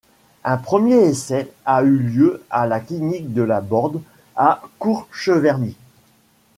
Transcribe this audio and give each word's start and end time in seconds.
Un 0.43 0.57
premier 0.57 0.95
essai 0.95 1.51
a 1.63 1.83
eu 1.83 1.95
lieu 1.95 2.43
à 2.49 2.65
la 2.65 2.79
clinique 2.79 3.35
de 3.35 3.43
la 3.43 3.61
Borde 3.61 4.01
à 4.35 4.63
Cour-Cheverny. 4.79 5.75